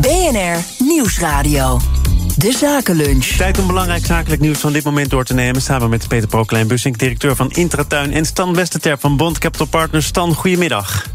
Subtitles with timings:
[0.00, 1.80] BNR Nieuwsradio.
[2.36, 3.26] De Zakenlunch.
[3.26, 5.62] Tijd om belangrijk zakelijk nieuws van dit moment door te nemen.
[5.62, 8.12] Samen met Peter Proklijn-Bussink, directeur van Intratuin...
[8.12, 10.06] en Stan Westerterp van Bond Capital Partners.
[10.06, 11.06] Stan, goedemiddag.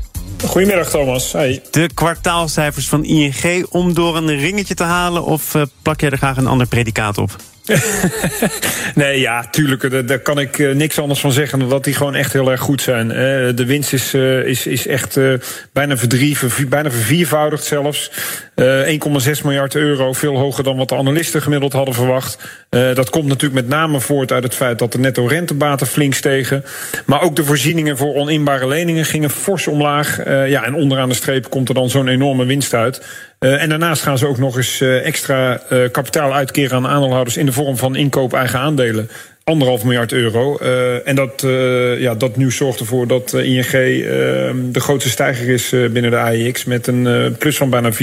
[0.47, 1.31] Goedemiddag Thomas.
[1.31, 1.63] Hey.
[1.71, 5.23] De kwartaalcijfers van ING om door een ringetje te halen...
[5.23, 7.35] of uh, plak jij er graag een ander predicaat op?
[8.95, 10.07] nee, ja, tuurlijk.
[10.07, 12.61] Daar, kan ik uh, niks anders van zeggen dan dat die gewoon echt heel erg
[12.61, 13.07] goed zijn.
[13.55, 15.19] De winst is, uh, is, is echt
[15.73, 18.11] bijna, verdrie, ver, bijna verviervoudigd zelfs.
[18.61, 18.65] 1,6
[19.43, 22.37] miljard euro, veel hoger dan wat de analisten gemiddeld hadden verwacht.
[22.69, 26.65] dat komt natuurlijk met name voort uit het feit dat de netto rentebaten flink stegen.
[27.05, 30.23] Maar ook de voorzieningen voor oninbare leningen gingen fors omlaag.
[30.25, 33.01] ja, en onderaan de streep komt er dan zo'n enorme winst uit.
[33.45, 37.37] Uh, en daarnaast gaan ze ook nog eens uh, extra uh, kapitaal uitkeren aan aandeelhouders
[37.37, 39.09] in de vorm van inkoop eigen aandelen
[39.51, 40.57] anderhalf miljard euro.
[40.61, 44.11] Uh, en dat, uh, ja, dat nieuws zorgt ervoor dat ING uh,
[44.71, 46.63] de grootste stijger is binnen de AIX...
[46.63, 47.95] met een plus van bijna 4%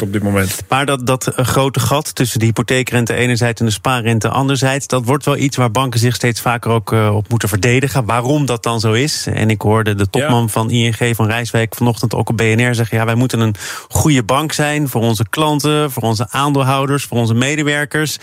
[0.00, 0.62] op dit moment.
[0.68, 3.60] Maar dat, dat grote gat tussen de hypotheekrente enerzijds...
[3.60, 4.86] en de spaarrente anderzijds...
[4.86, 8.04] dat wordt wel iets waar banken zich steeds vaker ook op moeten verdedigen.
[8.04, 9.26] Waarom dat dan zo is.
[9.26, 10.48] En ik hoorde de topman ja.
[10.48, 12.98] van ING van Rijswijk vanochtend ook op BNR zeggen...
[12.98, 13.54] ja, wij moeten een
[13.88, 15.90] goede bank zijn voor onze klanten...
[15.90, 18.18] voor onze aandeelhouders, voor onze medewerkers...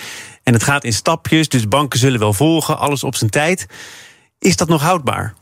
[0.47, 3.65] En het gaat in stapjes, dus banken zullen wel volgen, alles op zijn tijd.
[4.39, 5.33] Is dat nog houdbaar?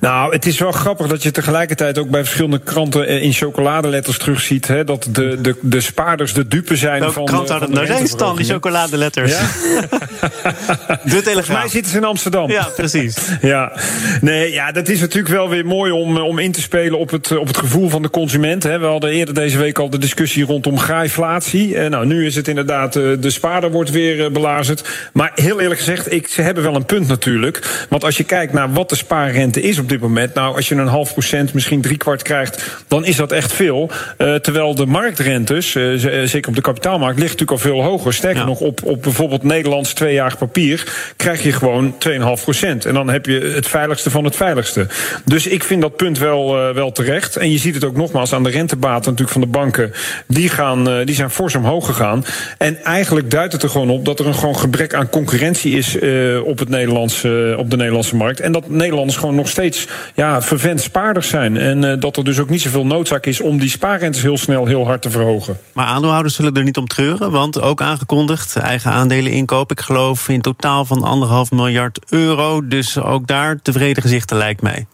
[0.00, 4.68] Nou, het is wel grappig dat je tegelijkertijd ook bij verschillende kranten in chocoladeletters terugziet.
[4.68, 7.24] Hè, dat de, de, de spaarders de dupe zijn Welke van.
[7.24, 9.32] krant zou dat nou zijn, Stan, die chocoladeletters?
[9.32, 9.40] Ja?
[11.04, 11.58] de Telegraaf.
[11.60, 12.50] mij zitten ze in Amsterdam.
[12.50, 13.16] Ja, precies.
[13.40, 13.72] ja.
[14.20, 17.36] Nee, ja, dat is natuurlijk wel weer mooi om, om in te spelen op het,
[17.36, 18.62] op het gevoel van de consument.
[18.62, 18.78] Hè.
[18.78, 21.76] We hadden eerder deze week al de discussie rondom graaiflatie.
[21.76, 24.88] Eh, nou, nu is het inderdaad, de spaarder wordt weer belazerd.
[25.12, 27.86] Maar heel eerlijk gezegd, ik, ze hebben wel een punt natuurlijk.
[27.88, 30.34] Want als je kijkt naar wat de spaarrente is op dit moment.
[30.34, 33.90] Nou, als je een half procent, misschien drie kwart krijgt, dan is dat echt veel.
[34.18, 38.14] Uh, terwijl de marktrentes, uh, zeker op de kapitaalmarkt, ligt natuurlijk al veel hoger.
[38.14, 38.46] Sterker ja.
[38.46, 42.84] nog, op, op bijvoorbeeld Nederlands tweejarig papier krijg je gewoon 2,5 procent.
[42.84, 44.86] En dan heb je het veiligste van het veiligste.
[45.24, 47.36] Dus ik vind dat punt wel, uh, wel terecht.
[47.36, 49.92] En je ziet het ook nogmaals aan de rentebaten natuurlijk van de banken.
[50.26, 52.24] Die, gaan, die zijn fors omhoog gegaan.
[52.58, 55.96] En eigenlijk duidt het er gewoon op dat er een gewoon gebrek aan concurrentie is
[56.44, 58.40] op, het Nederlandse, op de Nederlandse markt.
[58.40, 61.56] En dat Nederlanders gewoon nog steeds ja, vervent spaarders zijn.
[61.56, 64.66] En uh, dat er dus ook niet zoveel noodzaak is om die spaarrentes heel snel
[64.66, 65.58] heel hard te verhogen.
[65.72, 69.70] Maar aandeelhouders zullen er niet om treuren, want ook aangekondigd eigen aandelen inkoop.
[69.70, 72.68] Ik geloof in totaal van anderhalf miljard euro.
[72.68, 74.86] Dus ook daar tevreden gezichten lijkt mij.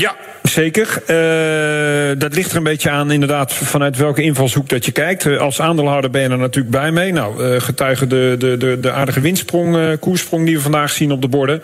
[0.00, 1.02] Ja, zeker.
[1.06, 5.24] Uh, dat ligt er een beetje aan, inderdaad, vanuit welke invalshoek dat je kijkt.
[5.24, 7.12] Uh, als aandeelhouder ben je er natuurlijk bij mee.
[7.12, 11.22] Nou, uh, getuigen de, de, de, de aardige winstsprong, koersprong die we vandaag zien op
[11.22, 11.62] de borden.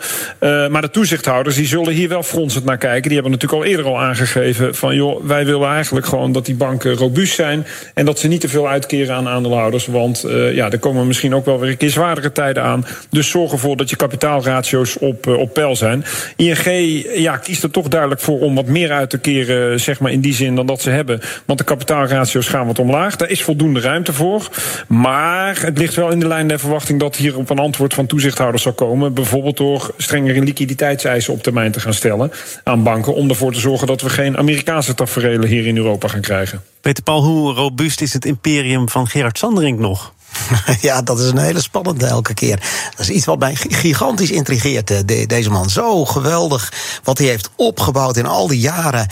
[0.71, 3.03] maar de toezichthouders die zullen hier wel fronsend naar kijken.
[3.03, 6.55] Die hebben natuurlijk al eerder al aangegeven van, joh, wij willen eigenlijk gewoon dat die
[6.55, 9.85] banken robuust zijn en dat ze niet te veel uitkeren aan aandeelhouders.
[9.85, 12.85] Want ja, er komen misschien ook wel weer een keer zwaardere tijden aan.
[13.09, 16.05] Dus zorg ervoor dat je kapitaalratio's op, op peil zijn.
[16.35, 20.11] ING ja, kiest er toch duidelijk voor om wat meer uit te keren, zeg maar
[20.11, 21.19] in die zin, dan dat ze hebben.
[21.45, 23.15] Want de kapitaalratio's gaan wat omlaag.
[23.15, 24.49] Daar is voldoende ruimte voor.
[24.87, 28.05] Maar het ligt wel in de lijn der verwachting dat hier op een antwoord van
[28.05, 29.13] toezichthouders zal komen.
[29.13, 32.31] Bijvoorbeeld door strengere liquiditeitseisen op termijn te gaan stellen
[32.63, 33.13] aan banken.
[33.13, 36.61] Om ervoor te zorgen dat we geen Amerikaanse tafereelen hier in Europa gaan krijgen.
[36.81, 40.12] Peter Paul, hoe robuust is het imperium van Gerard Sanderink nog?
[40.81, 42.59] Ja, dat is een hele spannende elke keer.
[42.89, 45.69] Dat is iets wat mij gigantisch intrigeert, de, deze man.
[45.69, 46.73] Zo geweldig
[47.03, 49.07] wat hij heeft opgebouwd in al die jaren.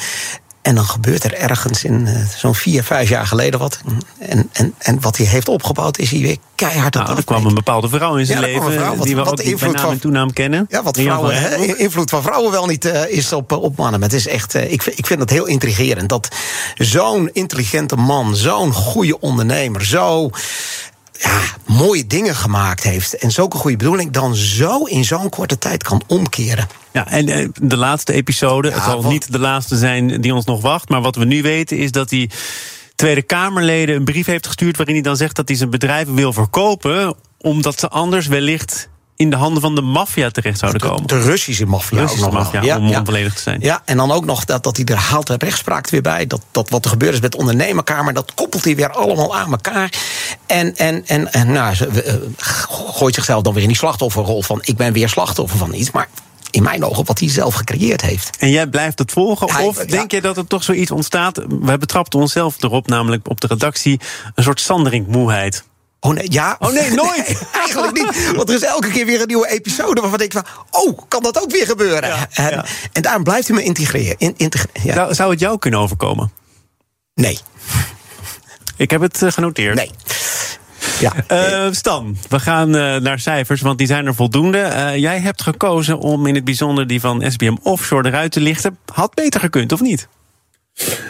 [0.62, 3.81] En dan gebeurt er ergens in uh, zo'n vier, vijf jaar geleden wat.
[4.19, 7.53] En, en, en wat hij heeft opgebouwd is hij weer keihard nou, Er kwam een
[7.53, 10.00] bepaalde vrouw in zijn ja, leven vrouw, wat, die we wat ook bij naam en
[10.00, 10.66] toenaam kennen.
[10.69, 14.00] Ja, wat vrouwen, invloed van vrouwen wel niet uh, is op, op mannen.
[14.00, 16.09] Maar het is echt, uh, ik, ik vind het heel intrigerend.
[16.09, 16.28] Dat
[16.75, 20.30] zo'n intelligente man, zo'n goede ondernemer, zo
[21.22, 25.84] ja, mooie dingen gemaakt heeft en zulke goede bedoeling, dan zo in zo'n korte tijd
[25.84, 26.68] kan omkeren.
[26.92, 30.62] Ja, en de laatste episode, ja, het zal niet de laatste zijn die ons nog
[30.62, 32.30] wacht, maar wat we nu weten is dat hij
[32.96, 36.34] Tweede Kamerleden een brief heeft gestuurd waarin hij dan zegt dat hij zijn bedrijf wil
[36.34, 38.90] verkopen, omdat ze anders wellicht
[39.21, 41.07] in de handen van de maffia terecht zouden komen.
[41.07, 42.00] De, de Russische maffia.
[42.00, 43.00] Russische maffia, ja, om ja.
[43.00, 43.59] onvolledig te zijn.
[43.62, 46.27] Ja, en dan ook nog dat, dat hij er haalt de rechtspraak weer bij.
[46.27, 49.51] Dat, dat wat er gebeurd is met de ondernemerkamer, dat koppelt hij weer allemaal aan
[49.51, 49.94] elkaar.
[50.45, 52.13] En, en, en, en nou, ze, uh,
[52.94, 55.91] gooit zichzelf dan weer in die slachtofferrol van ik ben weer slachtoffer van iets.
[55.91, 56.07] Maar
[56.51, 58.38] in mijn ogen wat hij zelf gecreëerd heeft.
[58.39, 59.65] En jij blijft het volgen?
[59.65, 61.38] Of denk je dat er toch zoiets ontstaat?
[61.62, 64.00] We betrapten onszelf erop, namelijk op de redactie,
[64.35, 65.63] een soort Sanderink-moeheid.
[66.03, 66.56] Oh nee, ja.
[66.59, 67.27] Oh nee, nooit.
[67.27, 68.31] Nee, eigenlijk niet.
[68.36, 71.42] Want er is elke keer weer een nieuwe episode waarvan ik van, oh, kan dat
[71.42, 72.09] ook weer gebeuren?
[72.09, 72.65] Ja, en, ja.
[72.92, 74.15] en, daarom blijft hij me integreren.
[74.18, 74.94] In, integreren ja.
[74.94, 76.31] zou, zou het jou kunnen overkomen?
[77.13, 77.39] Nee.
[78.77, 79.75] Ik heb het genoteerd.
[79.75, 79.92] Nee.
[81.00, 81.13] Ja.
[81.65, 84.57] Uh, Stan, we gaan uh, naar cijfers, want die zijn er voldoende.
[84.57, 88.77] Uh, jij hebt gekozen om in het bijzonder die van SBM Offshore eruit te lichten.
[88.94, 90.07] Had beter gekund, of niet?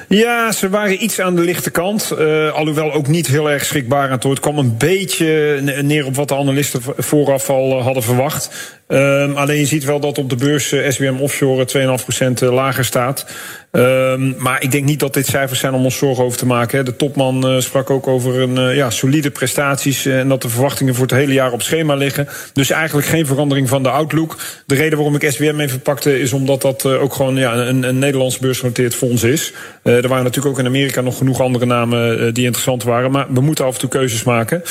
[0.08, 2.12] Ja, ze waren iets aan de lichte kant.
[2.20, 4.24] Uh, alhoewel ook niet heel erg schrikbarend.
[4.24, 8.50] Het kwam een beetje neer op wat de analisten vooraf al hadden verwacht.
[8.92, 11.98] Uh, alleen je ziet wel dat op de beurs SBM Offshore
[12.42, 13.26] 2,5% lager staat.
[13.72, 16.86] Um, maar ik denk niet dat dit cijfers zijn om ons zorgen over te maken.
[16.86, 21.06] De topman uh, sprak ook over een ja, solide prestaties en dat de verwachtingen voor
[21.06, 22.28] het hele jaar op schema liggen.
[22.54, 24.38] Dus eigenlijk geen verandering van de outlook.
[24.66, 28.00] De reden waarom ik SWM even pakte is omdat dat ook gewoon ja, een, een
[28.00, 29.54] Nederlands beursgenoteerd fonds is.
[29.84, 33.12] er waren natuurlijk ook in Amerika nog genoeg andere namen die interessant waren.
[33.12, 34.64] Maar we moeten af en toe keuzes maken.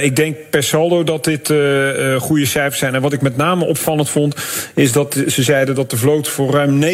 [0.00, 1.52] ik denk per saldo dat dit
[2.18, 2.94] goede cijfers zijn.
[2.94, 4.34] En wat ik met name opvallend vond,
[4.74, 6.86] is dat ze zeiden dat de vloot voor ruim 99%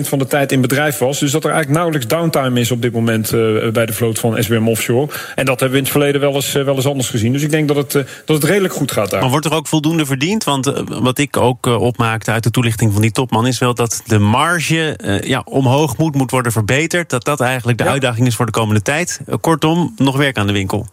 [0.00, 1.18] van de tijd in bedrijf bedrijf was.
[1.18, 4.42] Dus dat er eigenlijk nauwelijks downtime is op dit moment uh, bij de vloot van
[4.42, 5.12] SBM Offshore.
[5.34, 7.32] En dat hebben we in het verleden wel eens, uh, wel eens anders gezien.
[7.32, 9.20] Dus ik denk dat het, uh, dat het redelijk goed gaat daar.
[9.20, 10.44] Maar wordt er ook voldoende verdiend?
[10.44, 13.46] Want wat ik ook opmaakte uit de toelichting van die topman...
[13.46, 17.10] is wel dat de marge ja, omhoog moet, moet worden verbeterd.
[17.10, 17.90] Dat dat eigenlijk de ja.
[17.90, 19.20] uitdaging is voor de komende tijd.
[19.40, 20.86] kortom, nog werk aan de winkel.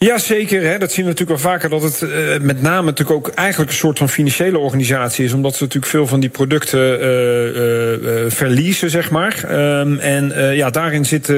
[0.00, 0.62] Ja, zeker.
[0.62, 0.78] Hè.
[0.78, 1.68] Dat zien we natuurlijk wel vaker.
[1.68, 2.10] Dat het uh,
[2.40, 5.32] met name natuurlijk ook eigenlijk een soort van financiële organisatie is.
[5.32, 9.44] Omdat ze natuurlijk veel van die producten uh, uh, verliezen, zeg maar.
[9.80, 11.32] Um, en ja, daarin zit,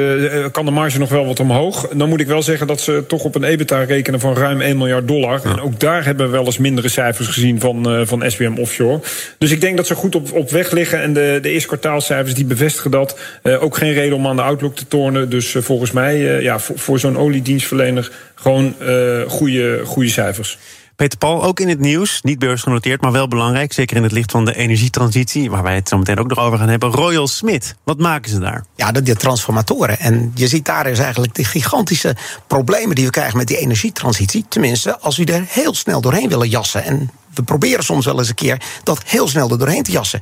[0.52, 1.88] kan de marge nog wel wat omhoog.
[1.88, 4.76] Dan moet ik wel zeggen dat ze toch op een EBITDA rekenen van ruim 1
[4.76, 5.40] miljard dollar.
[5.44, 5.50] Ja.
[5.50, 9.00] En ook daar hebben we wel eens mindere cijfers gezien van, van SBM Offshore.
[9.38, 11.02] Dus ik denk dat ze goed op, op weg liggen.
[11.02, 13.18] En de, de eerste kwartaalcijfers die bevestigen dat.
[13.42, 15.30] ook geen reden om aan de outlook te tornen.
[15.30, 18.10] Dus volgens mij, ja, voor, voor zo'n oliedienstverlener
[18.40, 20.58] gewoon uh, goede, goede cijfers.
[21.00, 23.72] Peter Paul, ook in het nieuws, niet beursgenoteerd, maar wel belangrijk.
[23.72, 26.58] Zeker in het licht van de energietransitie, waar wij het zo meteen ook nog over
[26.58, 26.90] gaan hebben.
[26.90, 28.64] Royal Smith, wat maken ze daar?
[28.76, 29.98] Ja, de, de transformatoren.
[29.98, 32.16] En je ziet daar is eigenlijk de gigantische
[32.46, 34.44] problemen die we krijgen met die energietransitie.
[34.48, 36.84] Tenminste, als we er heel snel doorheen willen jassen.
[36.84, 40.20] En we proberen soms wel eens een keer dat heel snel er doorheen te jassen.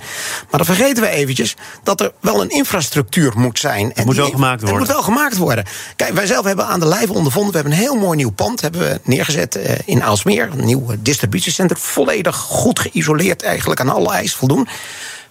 [0.51, 3.91] Maar dan vergeten we eventjes dat er wel een infrastructuur moet zijn.
[3.95, 4.79] Het moet wel gemaakt worden.
[4.79, 5.65] Het moet wel gemaakt worden.
[5.97, 7.51] Kijk, wij zelf hebben aan de lijve ondervonden.
[7.51, 10.49] We hebben een heel mooi nieuw pand hebben we neergezet uh, in Aalsmeer.
[10.53, 11.81] Een nieuw distributiecentrum.
[11.81, 14.69] Volledig goed geïsoleerd eigenlijk aan alle eisen voldoen.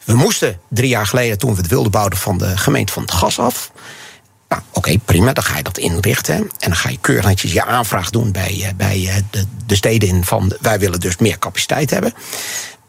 [0.03, 3.12] We moesten drie jaar geleden, toen we het wilden bouwen, van de gemeente van het
[3.12, 3.71] gas af.
[4.88, 6.36] Okay, prima, dan ga je dat inrichten.
[6.36, 9.75] En dan ga je keurig netjes je aanvraag doen bij, uh, bij uh, de, de
[9.75, 10.57] steden in van...
[10.62, 12.13] wij willen dus meer capaciteit hebben.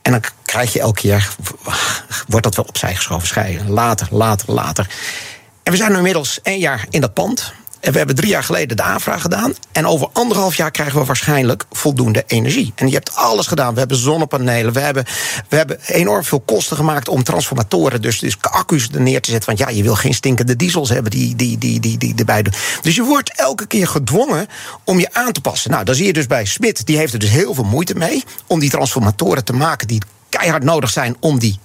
[0.02, 1.28] En dan krijg je elke keer,
[2.28, 3.70] wordt dat wel opzij geschoven.
[3.70, 4.86] Later, later, later.
[5.62, 7.52] En we zijn nu inmiddels één jaar in dat pand.
[7.80, 9.54] En we hebben drie jaar geleden de aanvraag gedaan.
[9.72, 12.72] En over anderhalf jaar krijgen we waarschijnlijk voldoende energie.
[12.74, 13.72] En je hebt alles gedaan.
[13.72, 14.72] We hebben zonnepanelen.
[14.72, 15.04] We hebben,
[15.48, 19.48] we hebben enorm veel kosten gemaakt om transformatoren, dus, dus accu's er neer te zetten.
[19.48, 22.54] Want ja, je wil geen stinkende diesels hebben die, die, die, die, die erbij doen.
[22.82, 24.46] Dus je wordt elke keer gedwongen
[24.84, 25.70] om je aan te passen.
[25.70, 28.24] Nou, dan zie je dus bij Smit, die heeft er dus heel veel moeite mee
[28.46, 31.58] om die transformatoren te maken die keihard nodig zijn om die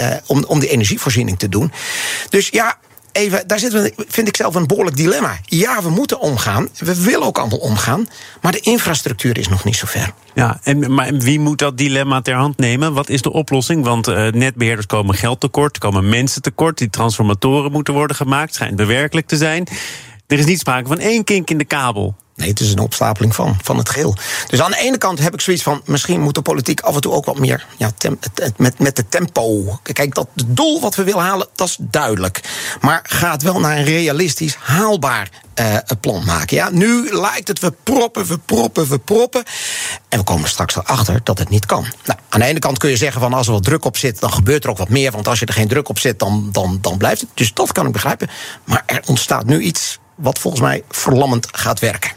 [0.00, 1.72] uh, om, om die energievoorziening te doen.
[2.28, 2.78] Dus ja,
[3.16, 5.38] even, daar zitten we, vind ik zelf een behoorlijk dilemma.
[5.42, 6.68] Ja, we moeten omgaan.
[6.78, 8.08] We willen ook allemaal omgaan.
[8.40, 10.12] Maar de infrastructuur is nog niet zo ver.
[10.34, 12.92] Ja, en, maar wie moet dat dilemma ter hand nemen?
[12.92, 13.84] Wat is de oplossing?
[13.84, 16.78] Want uh, netbeheerders komen geld tekort, komen mensen tekort.
[16.78, 18.54] Die transformatoren moeten worden gemaakt.
[18.54, 19.66] Schijnt bewerkelijk te zijn.
[20.26, 22.16] Er is niet sprake van één kink in de kabel.
[22.36, 24.16] Nee, het is een opstapeling van, van het geheel.
[24.46, 25.82] Dus aan de ene kant heb ik zoiets van...
[25.84, 27.90] misschien moet de politiek af en toe ook wat meer ja,
[28.56, 29.78] met, met de tempo.
[29.82, 32.40] Kijk, dat het doel wat we willen halen, dat is duidelijk.
[32.80, 35.28] Maar gaat wel naar een realistisch, haalbaar
[35.60, 36.56] uh, plan maken.
[36.56, 39.44] Ja, nu lijkt het we proppen, we proppen, we proppen.
[40.08, 41.86] En we komen straks erachter dat het niet kan.
[42.04, 44.20] Nou, aan de ene kant kun je zeggen van als er wat druk op zit,
[44.20, 45.10] dan gebeurt er ook wat meer.
[45.10, 47.30] Want als je er geen druk op zet, dan, dan, dan blijft het.
[47.34, 48.30] Dus dat kan ik begrijpen.
[48.64, 52.10] Maar er ontstaat nu iets wat volgens mij verlammend gaat werken.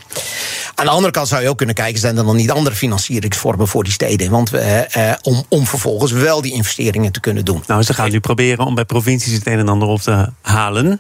[0.76, 3.68] Aan de andere kant zou je ook kunnen kijken, zijn er dan niet andere financieringsvormen
[3.68, 4.32] voor die steden?
[4.32, 7.64] Want eh, om, om vervolgens wel die investeringen te kunnen doen.
[7.68, 11.00] Nou, ze gaan nu proberen om bij provincies het een en ander op te halen.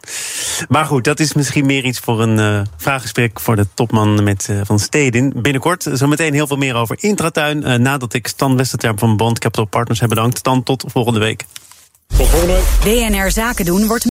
[0.68, 4.48] Maar goed, dat is misschien meer iets voor een uh, vraaggesprek voor de topman met,
[4.50, 5.42] uh, van Steden.
[5.42, 7.68] Binnenkort zometeen heel veel meer over Intratuin.
[7.68, 10.44] Uh, nadat ik Stan Westerterp van Bond Capital Partners heb bedankt.
[10.44, 11.46] Dan tot volgende week.
[12.18, 13.10] Tot volgende week.
[13.10, 14.09] BNR Zaken doen wordt